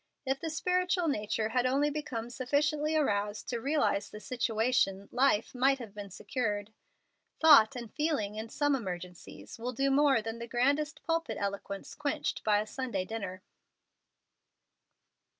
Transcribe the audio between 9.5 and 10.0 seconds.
will do